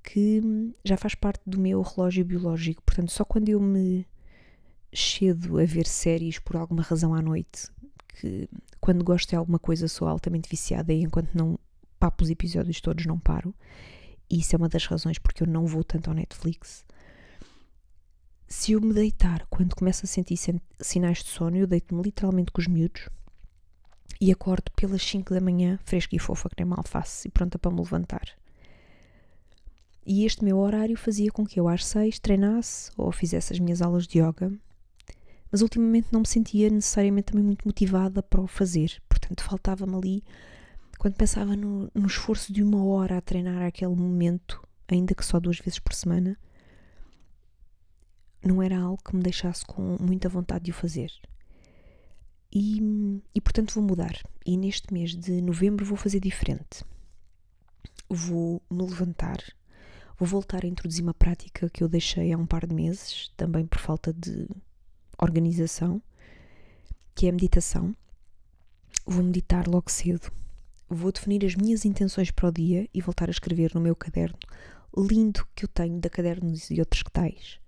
que 0.07 0.41
já 0.85 0.95
faz 0.95 1.15
parte 1.15 1.41
do 1.45 1.59
meu 1.59 1.81
relógio 1.81 2.23
biológico. 2.23 2.81
Portanto, 2.81 3.11
só 3.11 3.25
quando 3.25 3.49
eu 3.49 3.59
me 3.59 4.07
cedo 4.93 5.59
a 5.59 5.65
ver 5.65 5.85
séries 5.85 6.39
por 6.39 6.55
alguma 6.55 6.81
razão 6.81 7.13
à 7.13 7.21
noite, 7.21 7.67
que 8.07 8.47
quando 8.79 9.03
gosto 9.03 9.29
de 9.29 9.35
alguma 9.35 9.59
coisa 9.59 9.89
sou 9.89 10.07
altamente 10.07 10.49
viciada 10.49 10.93
e 10.93 11.03
enquanto 11.03 11.33
não 11.33 11.59
papo 11.99 12.23
os 12.23 12.29
episódios 12.29 12.79
todos 12.79 13.05
não 13.05 13.19
paro, 13.19 13.53
isso 14.29 14.55
é 14.55 14.57
uma 14.57 14.69
das 14.69 14.85
razões 14.85 15.19
porque 15.19 15.43
eu 15.43 15.47
não 15.47 15.65
vou 15.65 15.83
tanto 15.83 16.09
ao 16.09 16.15
Netflix. 16.15 16.85
Se 18.47 18.71
eu 18.71 18.79
me 18.79 18.93
deitar 18.93 19.45
quando 19.49 19.75
começo 19.75 20.05
a 20.05 20.07
sentir 20.07 20.37
sinais 20.79 21.17
de 21.21 21.29
sono, 21.29 21.57
eu 21.57 21.67
deito-me 21.67 22.01
literalmente 22.01 22.53
com 22.53 22.61
os 22.61 22.67
miúdos 22.67 23.09
e 24.21 24.31
acordo 24.31 24.71
pelas 24.71 25.03
5 25.03 25.33
da 25.33 25.41
manhã, 25.41 25.77
fresca 25.83 26.15
e 26.15 26.19
fofa, 26.19 26.47
que 26.47 26.55
nem 26.57 26.65
mal 26.65 26.83
faço, 26.87 27.27
e 27.27 27.29
pronta 27.29 27.59
para 27.59 27.71
me 27.71 27.79
levantar. 27.81 28.37
E 30.09 30.23
este 30.23 30.41
meu 30.41 30.57
horário 30.59 30.95
fazia 30.95 31.29
com 31.29 31.45
que 31.45 31.59
eu 31.59 31.67
às 31.67 31.85
6 31.85 32.17
treinasse 32.19 32.89
ou 32.95 33.11
fizesse 33.11 33.51
as 33.51 33.59
minhas 33.59 33.81
aulas 33.81 34.07
de 34.07 34.19
yoga, 34.19 34.57
mas 35.51 35.61
ultimamente 35.61 36.07
não 36.13 36.21
me 36.21 36.27
sentia 36.27 36.69
necessariamente 36.69 37.33
também 37.33 37.43
muito 37.43 37.67
motivada 37.67 38.23
para 38.23 38.39
o 38.39 38.47
fazer, 38.47 39.01
portanto 39.09 39.43
faltava-me 39.43 39.93
ali, 39.95 40.23
quando 40.97 41.15
pensava 41.15 41.57
no, 41.57 41.91
no 41.93 42.07
esforço 42.07 42.53
de 42.53 42.63
uma 42.63 42.85
hora 42.85 43.17
a 43.17 43.21
treinar 43.21 43.61
aquele 43.61 43.93
momento, 43.93 44.65
ainda 44.87 45.13
que 45.13 45.25
só 45.25 45.41
duas 45.41 45.59
vezes 45.59 45.77
por 45.77 45.93
semana, 45.93 46.39
não 48.41 48.63
era 48.63 48.79
algo 48.79 49.03
que 49.03 49.13
me 49.13 49.21
deixasse 49.21 49.65
com 49.65 49.97
muita 49.99 50.29
vontade 50.29 50.63
de 50.63 50.71
o 50.71 50.73
fazer. 50.73 51.11
E, 52.49 53.21
e 53.35 53.41
portanto 53.41 53.73
vou 53.73 53.83
mudar. 53.83 54.17
E 54.45 54.55
neste 54.55 54.93
mês 54.93 55.13
de 55.13 55.41
novembro 55.41 55.85
vou 55.85 55.97
fazer 55.97 56.21
diferente. 56.21 56.85
Vou 58.09 58.61
me 58.71 58.83
levantar, 58.83 59.37
vou 60.17 60.27
voltar 60.27 60.63
a 60.63 60.67
introduzir 60.67 61.03
uma 61.03 61.13
prática 61.13 61.69
que 61.69 61.83
eu 61.83 61.87
deixei 61.87 62.33
há 62.33 62.37
um 62.37 62.45
par 62.45 62.65
de 62.65 62.73
meses, 62.73 63.31
também 63.37 63.65
por 63.65 63.79
falta 63.79 64.13
de 64.13 64.47
organização, 65.17 66.01
que 67.15 67.25
é 67.25 67.29
a 67.29 67.33
meditação. 67.33 67.95
Vou 69.05 69.23
meditar 69.23 69.67
logo 69.67 69.89
cedo. 69.89 70.31
Vou 70.89 71.11
definir 71.11 71.45
as 71.45 71.55
minhas 71.55 71.85
intenções 71.85 72.31
para 72.31 72.49
o 72.49 72.51
dia 72.51 72.89
e 72.93 73.01
voltar 73.01 73.29
a 73.29 73.31
escrever 73.31 73.73
no 73.73 73.81
meu 73.81 73.95
caderno 73.95 74.37
lindo 74.97 75.45
que 75.53 75.65
eu 75.65 75.69
tenho 75.69 75.99
da 75.99 76.09
Cadernos 76.09 76.71
e 76.71 76.79
outros 76.79 77.03
que 77.03 77.11
tais 77.11 77.59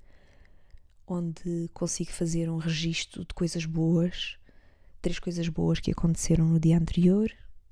onde 1.09 1.69
consigo 1.73 2.11
fazer 2.11 2.49
um 2.49 2.57
registro 2.57 3.25
de 3.25 3.33
coisas 3.33 3.65
boas, 3.65 4.37
três 5.01 5.19
coisas 5.19 5.47
boas 5.49 5.79
que 5.79 5.91
aconteceram 5.91 6.45
no 6.45 6.59
dia 6.59 6.77
anterior 6.77 7.31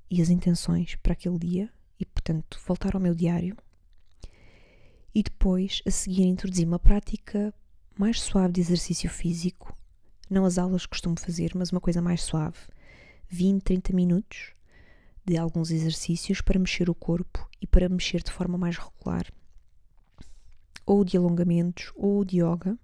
e 0.09 0.21
as 0.21 0.29
intenções 0.29 0.95
para 0.95 1.13
aquele 1.13 1.37
dia, 1.37 1.69
e 1.99 2.05
portanto 2.05 2.59
voltar 2.65 2.95
ao 2.95 3.01
meu 3.01 3.13
diário. 3.13 3.55
E 5.17 5.23
depois, 5.23 5.81
a 5.83 5.89
seguir, 5.89 6.25
introduzir 6.27 6.67
uma 6.67 6.77
prática 6.77 7.51
mais 7.97 8.21
suave 8.21 8.53
de 8.53 8.61
exercício 8.61 9.09
físico, 9.09 9.75
não 10.29 10.45
as 10.45 10.59
aulas 10.59 10.83
que 10.83 10.91
costumo 10.91 11.19
fazer, 11.19 11.53
mas 11.55 11.71
uma 11.71 11.81
coisa 11.81 11.99
mais 12.03 12.21
suave, 12.21 12.59
20, 13.27 13.63
30 13.63 13.93
minutos 13.93 14.53
de 15.25 15.35
alguns 15.35 15.71
exercícios 15.71 16.39
para 16.39 16.59
mexer 16.59 16.87
o 16.87 16.93
corpo 16.93 17.49
e 17.59 17.65
para 17.65 17.89
mexer 17.89 18.21
de 18.21 18.31
forma 18.31 18.59
mais 18.59 18.77
regular, 18.77 19.25
ou 20.85 21.03
de 21.03 21.17
alongamentos 21.17 21.91
ou 21.95 22.23
de 22.23 22.37
yoga. 22.37 22.77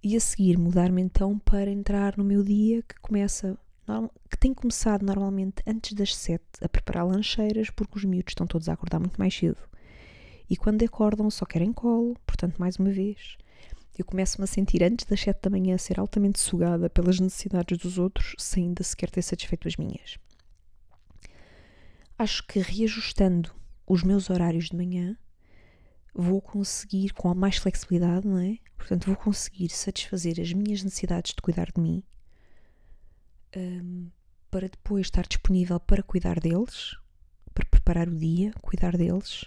E 0.00 0.14
a 0.14 0.20
seguir 0.20 0.56
mudar-me 0.56 1.02
então 1.02 1.40
para 1.40 1.72
entrar 1.72 2.16
no 2.16 2.22
meu 2.22 2.44
dia 2.44 2.84
que 2.84 2.94
começa 3.00 3.58
que 4.30 4.38
tem 4.38 4.54
começado 4.54 5.04
normalmente 5.04 5.60
antes 5.66 5.92
das 5.92 6.14
sete 6.14 6.44
a 6.60 6.68
preparar 6.68 7.04
lancheiras 7.04 7.68
porque 7.68 7.98
os 7.98 8.04
miúdos 8.04 8.30
estão 8.30 8.46
todos 8.46 8.68
a 8.68 8.74
acordar 8.74 9.00
muito 9.00 9.18
mais 9.18 9.34
cedo 9.34 9.58
e 10.48 10.56
quando 10.56 10.84
acordam 10.84 11.30
só 11.30 11.44
querem 11.44 11.72
colo, 11.72 12.16
portanto 12.26 12.58
mais 12.58 12.76
uma 12.76 12.90
vez 12.90 13.36
eu 13.98 14.04
começo-me 14.04 14.44
a 14.44 14.46
sentir 14.46 14.82
antes 14.82 15.06
das 15.06 15.20
sete 15.20 15.40
da 15.42 15.50
manhã 15.50 15.74
a 15.74 15.78
ser 15.78 15.98
altamente 15.98 16.38
sugada 16.38 16.90
pelas 16.90 17.18
necessidades 17.18 17.78
dos 17.78 17.98
outros 17.98 18.34
sem 18.38 18.64
ainda 18.64 18.82
sequer 18.82 19.10
ter 19.10 19.22
satisfeito 19.22 19.66
as 19.66 19.76
minhas. 19.76 20.18
Acho 22.18 22.46
que 22.46 22.58
reajustando 22.58 23.54
os 23.86 24.02
meus 24.02 24.28
horários 24.28 24.66
de 24.66 24.76
manhã 24.76 25.16
vou 26.14 26.40
conseguir, 26.40 27.12
com 27.12 27.34
mais 27.34 27.56
flexibilidade, 27.56 28.26
não 28.26 28.38
é? 28.38 28.58
Portanto, 28.76 29.06
vou 29.06 29.16
conseguir 29.16 29.68
satisfazer 29.68 30.40
as 30.40 30.52
minhas 30.52 30.82
necessidades 30.82 31.34
de 31.34 31.42
cuidar 31.42 31.70
de 31.74 31.80
mim 31.80 32.02
um, 33.54 34.10
para 34.50 34.68
depois 34.68 35.06
estar 35.06 35.26
disponível 35.26 35.78
para 35.78 36.02
cuidar 36.02 36.40
deles, 36.40 36.96
para 37.52 37.66
preparar 37.66 38.08
o 38.08 38.16
dia, 38.16 38.52
cuidar 38.62 38.96
deles. 38.96 39.44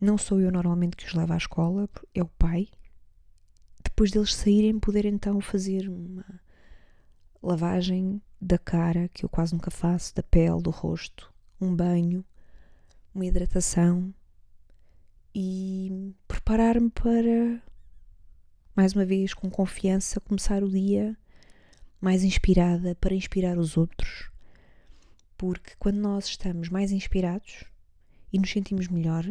Não 0.00 0.16
sou 0.16 0.40
eu 0.40 0.50
normalmente 0.50 0.96
que 0.96 1.06
os 1.06 1.12
leva 1.12 1.34
à 1.34 1.36
escola, 1.36 1.86
é 2.14 2.22
o 2.22 2.28
pai. 2.28 2.68
Depois 3.84 4.10
deles 4.10 4.34
saírem, 4.34 4.80
poder 4.80 5.04
então 5.04 5.40
fazer 5.42 5.90
uma 5.90 6.24
lavagem 7.42 8.22
da 8.40 8.56
cara, 8.56 9.08
que 9.08 9.24
eu 9.24 9.28
quase 9.28 9.52
nunca 9.52 9.70
faço, 9.70 10.14
da 10.14 10.22
pele, 10.22 10.62
do 10.62 10.70
rosto, 10.70 11.30
um 11.60 11.76
banho, 11.76 12.24
uma 13.14 13.26
hidratação, 13.26 14.14
e 15.34 16.14
preparar-me 16.26 16.88
para, 16.90 17.62
mais 18.74 18.94
uma 18.94 19.04
vez, 19.04 19.34
com 19.34 19.50
confiança, 19.50 20.18
começar 20.18 20.62
o 20.62 20.70
dia 20.70 21.14
mais 22.00 22.24
inspirada 22.24 22.94
para 22.94 23.14
inspirar 23.14 23.58
os 23.58 23.76
outros. 23.76 24.30
Porque 25.36 25.72
quando 25.78 25.98
nós 25.98 26.24
estamos 26.24 26.70
mais 26.70 26.90
inspirados 26.90 27.64
e 28.32 28.38
nos 28.38 28.50
sentimos 28.50 28.88
melhor, 28.88 29.26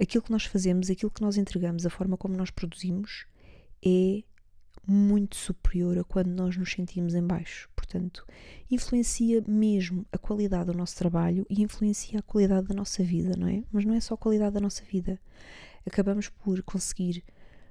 aquilo 0.00 0.22
que 0.22 0.30
nós 0.30 0.44
fazemos, 0.44 0.90
aquilo 0.90 1.10
que 1.10 1.22
nós 1.22 1.36
entregamos, 1.36 1.86
a 1.86 1.90
forma 1.90 2.16
como 2.16 2.36
nós 2.36 2.50
produzimos 2.50 3.26
é 3.84 4.22
muito 4.86 5.36
superior 5.36 5.98
a 5.98 6.04
quando 6.04 6.28
nós 6.28 6.56
nos 6.56 6.70
sentimos 6.70 7.14
em 7.14 7.26
baixo. 7.26 7.68
Portanto, 7.74 8.24
influencia 8.70 9.42
mesmo 9.46 10.06
a 10.12 10.18
qualidade 10.18 10.66
do 10.66 10.76
nosso 10.76 10.96
trabalho 10.96 11.44
e 11.50 11.62
influencia 11.62 12.20
a 12.20 12.22
qualidade 12.22 12.68
da 12.68 12.74
nossa 12.74 13.02
vida, 13.02 13.34
não 13.36 13.48
é? 13.48 13.64
Mas 13.72 13.84
não 13.84 13.94
é 13.94 14.00
só 14.00 14.14
a 14.14 14.18
qualidade 14.18 14.54
da 14.54 14.60
nossa 14.60 14.84
vida. 14.84 15.20
Acabamos 15.84 16.28
por 16.28 16.62
conseguir 16.62 17.24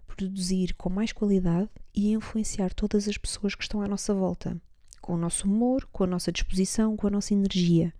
produzir 0.08 0.74
com 0.76 0.90
mais 0.90 1.12
qualidade 1.12 1.70
e 1.94 2.12
influenciar 2.12 2.74
todas 2.74 3.08
as 3.08 3.18
pessoas 3.18 3.56
que 3.56 3.64
estão 3.64 3.82
à 3.82 3.88
nossa 3.88 4.14
volta, 4.14 4.60
com 5.02 5.14
o 5.14 5.18
nosso 5.18 5.48
humor, 5.48 5.88
com 5.92 6.04
a 6.04 6.08
nossa 6.08 6.32
disposição, 6.32 6.96
com 6.96 7.08
a 7.08 7.12
nossa 7.12 7.34
energia, 7.34 7.94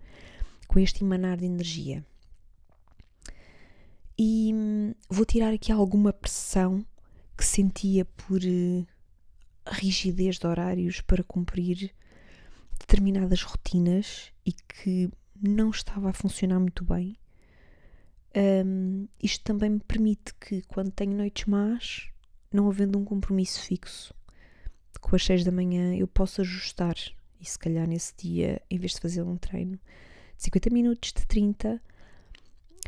com 0.66 0.78
este 0.78 1.04
emanar 1.04 1.36
de 1.36 1.44
energia. 1.44 2.04
E 4.18 4.52
hum, 4.54 4.94
vou 5.08 5.26
tirar 5.26 5.52
aqui 5.52 5.70
alguma 5.70 6.12
pressão 6.12 6.84
que 7.36 7.44
sentia 7.44 8.04
por 8.04 8.40
uh, 8.40 8.86
rigidez 9.66 10.38
de 10.38 10.46
horários 10.46 11.00
para 11.02 11.22
cumprir 11.22 11.94
determinadas 12.78 13.42
rotinas 13.42 14.32
e 14.44 14.52
que 14.52 15.10
não 15.40 15.70
estava 15.70 16.10
a 16.10 16.14
funcionar 16.14 16.58
muito 16.58 16.84
bem. 16.84 17.16
Um, 18.36 19.08
isto 19.22 19.42
também 19.44 19.70
me 19.70 19.80
permite 19.80 20.34
que, 20.34 20.62
quando 20.62 20.90
tenho 20.90 21.16
noites 21.16 21.46
más, 21.46 22.08
não 22.52 22.68
havendo 22.68 22.98
um 22.98 23.04
compromisso 23.04 23.60
fixo, 23.60 24.14
com 25.00 25.16
as 25.16 25.24
6 25.24 25.44
da 25.44 25.52
manhã 25.52 25.94
eu 25.94 26.06
posso 26.06 26.40
ajustar. 26.40 26.96
E 27.40 27.44
se 27.44 27.58
calhar 27.58 27.86
nesse 27.86 28.14
dia, 28.16 28.60
em 28.70 28.78
vez 28.78 28.92
de 28.92 29.00
fazer 29.00 29.22
um 29.22 29.36
treino 29.36 29.78
de 30.36 30.44
50 30.44 30.70
minutos, 30.70 31.12
de 31.12 31.26
30, 31.26 31.80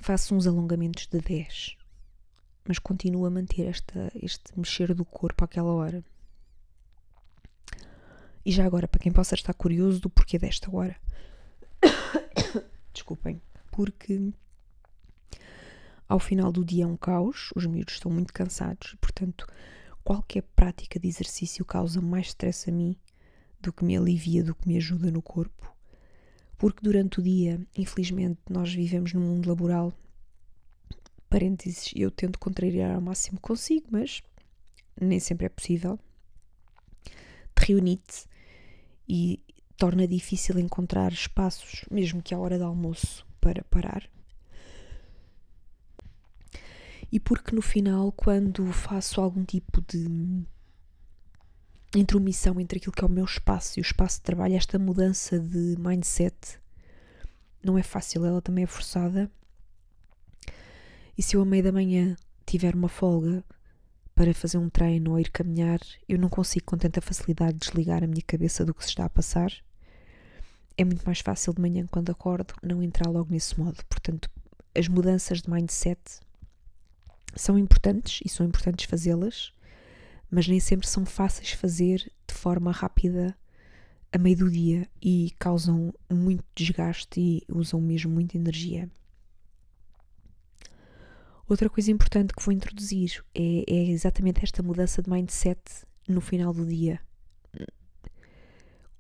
faço 0.03 0.35
uns 0.35 0.47
alongamentos 0.47 1.07
de 1.07 1.21
10. 1.21 1.77
Mas 2.67 2.79
continuo 2.79 3.25
a 3.27 3.31
manter 3.31 3.67
esta, 3.67 4.13
este 4.15 4.59
mexer 4.59 4.95
do 4.95 5.05
corpo 5.05 5.45
àquela 5.45 5.73
hora. 5.73 6.05
E 8.45 8.53
já 8.53 8.65
agora, 8.65 8.89
para 8.89 9.01
quem 9.01 9.13
possa 9.13 9.35
estar 9.35 9.55
curioso 9.55 10.01
do 10.01 10.11
porquê 10.11 10.39
desta 10.39 10.75
hora. 10.75 10.97
Desculpem. 12.93 13.41
Porque 13.71 14.33
ao 16.09 16.19
final 16.19 16.51
do 16.51 16.65
dia 16.65 16.85
é 16.85 16.87
um 16.87 16.97
caos, 16.97 17.51
os 17.55 17.67
miúdos 17.67 17.95
estão 17.95 18.11
muito 18.11 18.33
cansados 18.33 18.97
portanto, 19.01 19.47
qualquer 20.03 20.43
prática 20.57 20.99
de 20.99 21.07
exercício 21.07 21.65
causa 21.65 22.01
mais 22.01 22.29
stress 22.29 22.71
a 22.71 22.73
mim 22.73 22.97
do 23.61 23.73
que 23.73 23.85
me 23.85 23.97
alivia, 23.97 24.43
do 24.43 24.55
que 24.55 24.67
me 24.67 24.77
ajuda 24.77 25.11
no 25.11 25.21
corpo. 25.21 25.71
Porque 26.59 26.81
durante 26.83 27.21
o 27.21 27.23
dia, 27.23 27.61
infelizmente, 27.77 28.41
nós 28.51 28.75
vivemos 28.75 29.13
num 29.13 29.21
mundo 29.21 29.49
laboral. 29.49 29.93
Parênteses, 31.31 31.93
eu 31.95 32.11
tento 32.11 32.39
contrariar 32.39 32.95
ao 32.95 33.01
máximo 33.01 33.39
consigo, 33.41 33.87
mas 33.91 34.23
nem 35.01 35.21
sempre 35.21 35.47
é 35.47 35.49
possível. 35.49 35.99
Reunite 37.57 38.27
e 39.09 39.41
torna 39.77 40.09
difícil 40.09 40.59
encontrar 40.59 41.13
espaços, 41.13 41.85
mesmo 41.91 42.23
que 42.23 42.35
à 42.35 42.39
hora 42.39 42.59
do 42.59 42.65
almoço, 42.65 43.27
para 43.41 43.63
parar. 43.65 44.09
E 47.13 47.21
porque 47.21 47.55
no 47.55 47.63
final, 47.63 48.11
quando 48.13 48.67
faço 48.73 49.21
algum 49.21 49.45
tipo 49.45 49.81
de 49.83 50.45
intromissão 51.95 52.61
entre 52.61 52.79
aquilo 52.79 52.93
que 52.93 53.03
é 53.03 53.07
o 53.07 53.11
meu 53.11 53.25
espaço 53.25 53.79
e 53.79 53.81
o 53.81 53.83
espaço 53.83 54.17
de 54.17 54.23
trabalho, 54.23 54.55
esta 54.55 54.79
mudança 54.79 55.39
de 55.39 55.77
mindset 55.79 56.59
não 57.63 57.79
é 57.79 57.83
fácil, 57.83 58.25
ela 58.25 58.43
também 58.43 58.65
é 58.65 58.67
forçada. 58.67 59.31
E 61.17 61.23
se 61.23 61.37
eu 61.37 61.43
a 61.43 61.45
meio 61.45 61.65
da 61.65 61.73
manhã 61.73 62.17
tiver 62.47 62.75
uma 62.75 62.89
folga 62.89 63.45
para 64.15 64.33
fazer 64.35 64.59
um 64.59 64.69
treino 64.69 65.13
ou 65.13 65.21
ir 65.21 65.31
caminhar, 65.31 65.81
eu 66.09 66.19
não 66.19 66.29
consigo 66.29 66.67
com 66.67 66.77
tanta 66.77 67.01
facilidade 67.01 67.59
desligar 67.59 68.03
a 68.03 68.07
minha 68.07 68.23
cabeça 68.27 68.65
do 68.65 68.75
que 68.75 68.83
se 68.83 68.91
está 68.91 69.05
a 69.05 69.11
passar. 69.11 69.53
É 70.77 70.85
muito 70.85 71.05
mais 71.05 71.21
fácil 71.21 71.53
de 71.53 71.61
manhã, 71.61 71.87
quando 71.91 72.11
acordo, 72.11 72.55
não 72.63 72.83
entrar 72.83 73.11
logo 73.11 73.31
nesse 73.31 73.59
modo. 73.59 73.85
Portanto, 73.89 74.31
as 74.77 74.87
mudanças 74.87 75.43
de 75.43 75.51
mindset 75.51 76.01
são 77.35 77.59
importantes 77.59 78.21
e 78.25 78.29
são 78.29 78.47
importantes 78.47 78.87
fazê-las, 78.87 79.53
mas 80.31 80.47
nem 80.47 80.61
sempre 80.61 80.87
são 80.87 81.05
fáceis 81.07 81.53
fazer 81.53 82.11
de 82.27 82.35
forma 82.35 82.71
rápida 82.71 83.37
a 84.13 84.19
meio 84.19 84.37
do 84.37 84.51
dia 84.51 84.89
e 85.03 85.35
causam 85.39 85.93
muito 86.11 86.45
desgaste 86.55 87.21
e 87.21 87.43
usam 87.49 87.81
mesmo 87.81 88.11
muita 88.11 88.37
energia. 88.37 88.91
Outra 91.49 91.71
coisa 91.71 91.91
importante 91.91 92.35
que 92.35 92.43
vou 92.43 92.53
introduzir 92.53 93.25
é, 93.35 93.65
é 93.67 93.85
exatamente 93.91 94.45
esta 94.45 94.63
mudança 94.63 95.03
de 95.03 95.09
mindset 95.09 95.61
no 96.07 96.21
final 96.21 96.53
do 96.53 96.67
dia. 96.67 97.01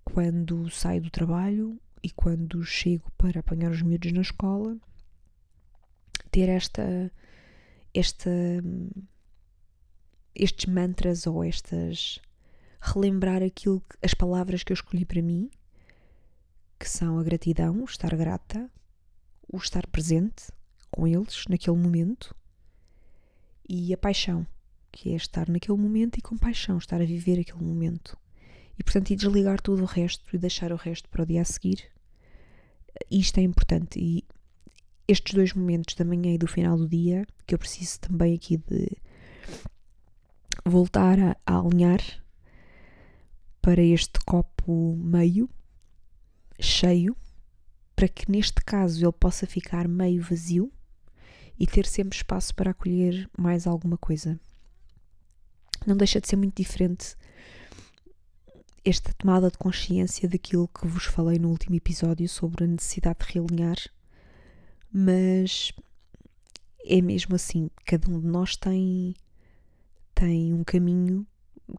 Quando 0.03 0.71
saio 0.71 1.03
do 1.03 1.11
trabalho 1.11 1.79
e 2.03 2.11
quando 2.11 2.65
chego 2.65 3.11
para 3.19 3.41
apanhar 3.41 3.71
os 3.71 3.83
miúdos 3.83 4.13
na 4.13 4.23
escola, 4.23 4.79
ter 6.31 6.49
esta, 6.49 7.13
esta, 7.93 8.31
estes 10.35 10.67
mantras 10.67 11.27
ou 11.27 11.43
estas 11.43 12.21
relembrar 12.81 13.43
aquilo, 13.43 13.83
as 14.03 14.15
palavras 14.15 14.63
que 14.63 14.73
eu 14.73 14.75
escolhi 14.75 15.05
para 15.05 15.23
mim, 15.23 15.51
que 16.79 16.89
são 16.89 17.19
a 17.19 17.23
gratidão, 17.23 17.81
o 17.81 17.85
estar 17.85 18.15
grata, 18.17 18.71
o 19.53 19.57
estar 19.57 19.87
presente 19.87 20.53
com 20.91 21.07
eles 21.07 21.45
naquele 21.49 21.77
momento 21.77 22.35
e 23.69 23.93
a 23.93 23.99
paixão, 23.99 24.47
que 24.93 25.13
é 25.13 25.17
estar 25.17 25.49
naquele 25.49 25.79
momento 25.79 26.19
e 26.19 26.23
com 26.23 26.37
paixão, 26.37 26.79
estar 26.79 27.01
a 27.01 27.05
viver 27.05 27.41
aquele 27.41 27.65
momento. 27.65 28.17
E 28.79 28.85
portanto, 28.85 29.11
e 29.11 29.17
desligar 29.17 29.61
tudo 29.61 29.83
o 29.83 29.87
resto 29.87 30.25
e 30.33 30.39
deixar 30.39 30.73
o 30.73 30.77
resto 30.77 31.09
para 31.09 31.23
o 31.23 31.27
dia 31.27 31.43
a 31.43 31.45
seguir. 31.45 31.85
Isto 33.11 33.39
é 33.39 33.43
importante 33.43 33.99
e 33.99 34.25
estes 35.07 35.35
dois 35.35 35.53
momentos 35.53 35.95
da 35.95 36.05
manhã 36.05 36.33
e 36.33 36.39
do 36.39 36.47
final 36.47 36.77
do 36.77 36.89
dia, 36.89 37.27
que 37.47 37.55
eu 37.55 37.59
preciso 37.59 37.99
também 38.01 38.35
aqui 38.35 38.57
de 38.57 38.97
voltar 40.69 41.19
a, 41.19 41.37
a 41.47 41.59
alinhar 41.59 42.01
para 43.61 43.83
este 43.83 44.19
copo 44.25 44.97
meio, 44.97 45.49
cheio, 46.61 47.17
para 47.95 48.09
que 48.09 48.31
neste 48.31 48.63
caso 48.65 49.05
ele 49.05 49.13
possa 49.13 49.47
ficar 49.47 49.89
meio 49.89 50.23
vazio 50.23 50.73
e 51.59 51.67
ter 51.67 51.87
sempre 51.87 52.17
espaço 52.17 52.55
para 52.55 52.71
acolher 52.71 53.29
mais 53.37 53.67
alguma 53.67 53.99
coisa. 53.99 54.39
Não 55.87 55.97
deixa 55.97 56.21
de 56.21 56.29
ser 56.29 56.37
muito 56.37 56.57
diferente 56.57 57.17
esta 58.85 59.13
tomada 59.13 59.51
de 59.51 59.59
consciência 59.59 60.29
daquilo 60.29 60.69
que 60.69 60.87
vos 60.87 61.05
falei 61.05 61.39
no 61.39 61.51
último 61.51 61.77
episódio 61.77 62.29
sobre 62.29 62.65
a 62.65 62.67
necessidade 62.67 63.19
de 63.21 63.33
realinhar, 63.33 63.77
mas 64.91 65.73
é 66.85 67.03
mesmo 67.03 67.35
assim, 67.35 67.71
cada 67.85 68.11
um 68.11 68.21
de 68.21 68.27
nós 68.27 68.57
tem 68.57 69.15
tem 70.19 70.53
um 70.53 70.65
caminho 70.65 71.25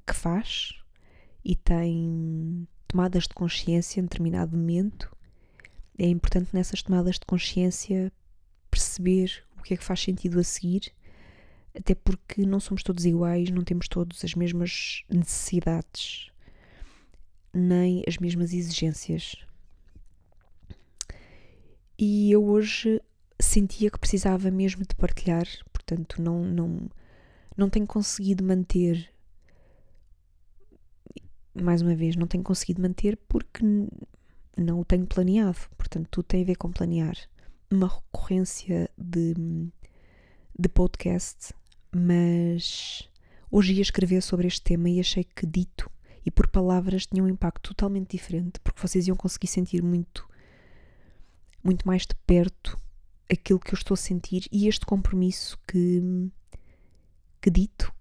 que 0.08 0.14
faz 0.14 0.74
e 1.44 1.58
tem 1.58 2.66
tomadas 2.88 3.24
de 3.24 3.34
consciência 3.34 4.00
em 4.00 4.04
determinado 4.04 4.56
momento. 4.56 5.14
É 5.98 6.08
importante 6.08 6.52
nessas 6.54 6.82
tomadas 6.82 7.16
de 7.16 7.26
consciência 7.26 8.10
perceber 8.72 9.44
o 9.58 9.62
que 9.62 9.74
é 9.74 9.78
que 9.78 9.84
faz 9.84 10.00
sentido 10.00 10.40
a 10.40 10.44
seguir, 10.44 10.94
até 11.78 11.94
porque 11.94 12.46
não 12.46 12.62
somos 12.62 12.82
todos 12.82 13.04
iguais, 13.04 13.50
não 13.50 13.62
temos 13.62 13.90
todos 13.90 14.24
as 14.24 14.34
mesmas 14.34 15.04
necessidades, 15.10 16.32
nem 17.54 18.04
as 18.08 18.18
mesmas 18.18 18.54
exigências. 18.54 19.36
E 21.98 22.32
eu 22.32 22.46
hoje 22.46 23.02
sentia 23.38 23.92
que 23.92 24.00
precisava 24.00 24.50
mesmo 24.50 24.84
de 24.84 24.96
partilhar, 24.96 25.46
portanto, 25.74 26.22
não, 26.22 26.46
não, 26.46 26.90
não 27.60 27.70
tenho 27.70 27.86
conseguido 27.86 28.44
manter. 28.44 29.12
Mais 31.54 31.82
uma 31.82 31.96
vez, 31.96 32.16
não 32.16 32.28
tenho 32.28 32.44
conseguido 32.44 32.82
manter 32.82 33.18
porque 33.28 33.64
não 34.58 34.80
o 34.80 34.86
tenho 34.86 35.06
planeado. 35.06 35.58
Portanto, 35.78 36.08
tudo 36.10 36.26
tem 36.26 36.42
a 36.42 36.46
ver 36.46 36.56
com 36.56 36.72
planear 36.72 37.16
uma 37.72 37.88
recorrência 37.88 38.90
de, 38.98 39.36
de 40.58 40.70
podcast, 40.70 41.54
mas 41.94 43.08
hoje 43.52 43.74
ia 43.74 43.82
escrever 43.82 44.22
sobre 44.22 44.48
este 44.48 44.62
tema 44.62 44.90
e 44.90 45.00
achei 45.00 45.24
que 45.24 45.46
dito 45.46 45.90
e 46.26 46.32
por 46.32 46.48
palavras 46.48 47.06
tinha 47.06 47.24
um 47.24 47.28
impacto 47.28 47.70
totalmente 47.70 48.12
diferente, 48.12 48.60
porque 48.60 48.82
vocês 48.82 49.08
iam 49.08 49.16
conseguir 49.16 49.48
sentir 49.48 49.84
muito, 49.84 50.28
muito 51.64 51.88
mais 51.88 52.04
de 52.04 52.16
perto 52.26 52.80
aquilo 53.32 53.60
que 53.60 53.74
eu 53.74 53.78
estou 53.78 53.94
a 53.94 53.98
sentir 53.98 54.48
e 54.52 54.68
este 54.68 54.86
compromisso 54.86 55.58
que, 55.68 56.32
que 57.42 57.50
dito, 57.50 57.94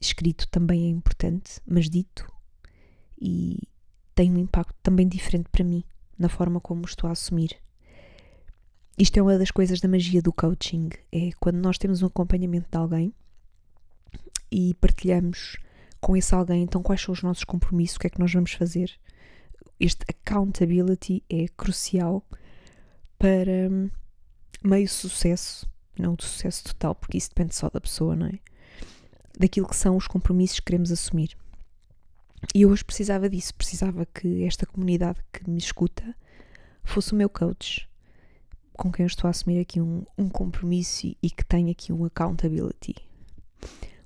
escrito 0.00 0.48
também 0.48 0.86
é 0.86 0.88
importante, 0.88 1.60
mas 1.66 1.88
dito, 1.88 2.26
e 3.20 3.58
tem 4.14 4.32
um 4.32 4.38
impacto 4.38 4.76
também 4.82 5.08
diferente 5.08 5.48
para 5.50 5.64
mim 5.64 5.84
na 6.18 6.28
forma 6.28 6.60
como 6.60 6.84
estou 6.84 7.08
a 7.08 7.12
assumir. 7.12 7.56
Isto 8.98 9.18
é 9.18 9.22
uma 9.22 9.38
das 9.38 9.50
coisas 9.50 9.80
da 9.80 9.88
magia 9.88 10.20
do 10.20 10.32
coaching, 10.32 10.90
é 11.10 11.30
quando 11.40 11.56
nós 11.56 11.78
temos 11.78 12.02
um 12.02 12.06
acompanhamento 12.06 12.68
de 12.70 12.76
alguém 12.76 13.14
e 14.52 14.74
partilhamos 14.74 15.56
com 16.00 16.16
esse 16.16 16.34
alguém, 16.34 16.62
então 16.62 16.82
quais 16.82 17.00
são 17.00 17.12
os 17.12 17.22
nossos 17.22 17.44
compromissos, 17.44 17.96
o 17.96 18.00
que 18.00 18.08
é 18.08 18.10
que 18.10 18.20
nós 18.20 18.32
vamos 18.32 18.52
fazer. 18.52 18.92
Este 19.78 20.04
accountability 20.08 21.22
é 21.30 21.46
crucial 21.56 22.22
para 23.18 23.70
hum, 23.70 23.90
meio 24.62 24.88
sucesso, 24.88 25.66
não 25.98 26.14
de 26.14 26.24
sucesso 26.24 26.64
total, 26.64 26.94
porque 26.94 27.18
isso 27.18 27.30
depende 27.30 27.54
só 27.54 27.68
da 27.68 27.80
pessoa, 27.80 28.16
não 28.16 28.26
é? 28.26 28.38
Daquilo 29.38 29.68
que 29.68 29.76
são 29.76 29.96
os 29.96 30.06
compromissos 30.06 30.60
que 30.60 30.66
queremos 30.66 30.90
assumir. 30.90 31.36
E 32.54 32.62
eu 32.62 32.70
hoje 32.70 32.84
precisava 32.84 33.28
disso, 33.28 33.54
precisava 33.54 34.06
que 34.06 34.44
esta 34.44 34.66
comunidade 34.66 35.20
que 35.32 35.48
me 35.48 35.58
escuta 35.58 36.14
fosse 36.82 37.12
o 37.12 37.16
meu 37.16 37.28
coach, 37.28 37.88
com 38.72 38.90
quem 38.90 39.04
eu 39.04 39.08
estou 39.08 39.28
a 39.28 39.30
assumir 39.30 39.60
aqui 39.60 39.80
um, 39.80 40.04
um 40.16 40.28
compromisso 40.28 41.06
e, 41.06 41.16
e 41.22 41.30
que 41.30 41.44
tenha 41.44 41.70
aqui 41.70 41.92
um 41.92 42.04
accountability. 42.04 42.96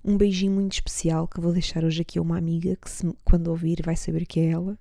Um 0.05 0.19
beijinho 0.19 0.53
muito 0.53 0.73
especial 0.73 1.27
que 1.27 1.41
vou 1.41 1.53
deixar 1.53 1.85
hoje 1.85 2.03
aqui 2.03 2.19
a 2.19 2.23
uma 2.23 2.37
amiga 2.37 2.77
que, 2.77 2.91
se, 2.91 3.11
quando 3.25 3.49
ouvir, 3.49 3.81
vai 3.83 3.97
saber 3.97 4.27
que 4.27 4.41
é 4.41 4.51
ela, 4.51 4.79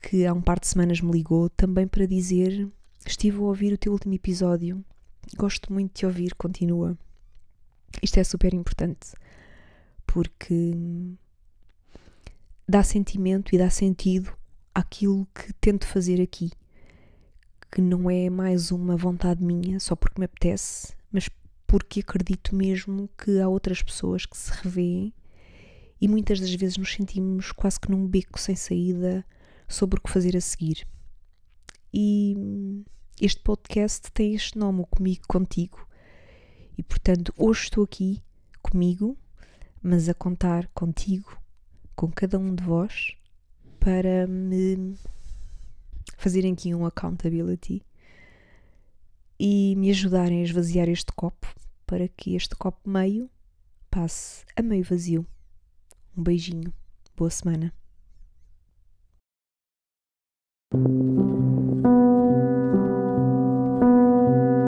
que 0.00 0.26
há 0.26 0.32
um 0.32 0.42
par 0.42 0.60
de 0.60 0.68
semanas 0.68 1.00
me 1.00 1.10
ligou 1.10 1.48
também 1.48 1.88
para 1.88 2.06
dizer: 2.06 2.68
Estive 3.06 3.38
a 3.38 3.42
ouvir 3.42 3.72
o 3.72 3.78
teu 3.78 3.92
último 3.92 4.14
episódio, 4.14 4.84
gosto 5.36 5.72
muito 5.72 5.88
de 5.90 5.94
te 5.94 6.06
ouvir, 6.06 6.34
continua. 6.34 6.96
Isto 8.02 8.18
é 8.18 8.24
super 8.24 8.52
importante 8.54 9.12
porque 10.06 10.74
dá 12.68 12.82
sentimento 12.82 13.54
e 13.54 13.58
dá 13.58 13.70
sentido 13.70 14.32
àquilo 14.74 15.26
que 15.34 15.52
tento 15.54 15.86
fazer 15.86 16.20
aqui 16.20 16.50
que 17.74 17.80
não 17.80 18.08
é 18.08 18.30
mais 18.30 18.70
uma 18.70 18.96
vontade 18.96 19.42
minha 19.42 19.80
só 19.80 19.96
porque 19.96 20.20
me 20.20 20.26
apetece, 20.26 20.94
mas 21.10 21.28
porque 21.66 21.98
acredito 21.98 22.54
mesmo 22.54 23.10
que 23.18 23.40
há 23.40 23.48
outras 23.48 23.82
pessoas 23.82 24.24
que 24.24 24.36
se 24.36 24.52
revêem 24.62 25.12
e 26.00 26.06
muitas 26.06 26.38
das 26.38 26.54
vezes 26.54 26.76
nos 26.76 26.92
sentimos 26.92 27.50
quase 27.50 27.80
que 27.80 27.90
num 27.90 28.06
beco 28.06 28.38
sem 28.38 28.54
saída 28.54 29.26
sobre 29.66 29.98
o 29.98 30.02
que 30.02 30.08
fazer 30.08 30.36
a 30.36 30.40
seguir. 30.40 30.86
E 31.92 32.84
este 33.20 33.40
podcast 33.40 34.10
tem 34.10 34.34
este 34.34 34.58
nome, 34.58 34.80
o 34.80 34.86
Comigo 34.86 35.22
Contigo. 35.28 35.86
E 36.76 36.82
portanto, 36.82 37.32
hoje 37.36 37.62
estou 37.62 37.84
aqui 37.84 38.20
comigo, 38.60 39.16
mas 39.80 40.08
a 40.08 40.14
contar 40.14 40.66
contigo, 40.74 41.40
com 41.94 42.10
cada 42.10 42.38
um 42.38 42.52
de 42.52 42.64
vós, 42.64 43.16
para 43.78 44.26
me 44.26 44.96
fazerem 46.16 46.54
aqui 46.54 46.74
um 46.74 46.84
accountability 46.84 47.82
e 49.38 49.76
me 49.76 49.90
ajudarem 49.90 50.40
a 50.40 50.44
esvaziar 50.44 50.88
este 50.88 51.12
copo 51.12 51.46
para 51.86 52.08
que 52.08 52.34
este 52.34 52.56
copo 52.56 52.90
meio 52.90 53.30
passe 53.88 54.44
a 54.56 54.62
meio 54.62 54.82
vazio. 54.82 55.24
Um 56.16 56.22
beijinho, 56.24 56.72
boa 57.16 57.30
semana. 57.30 57.72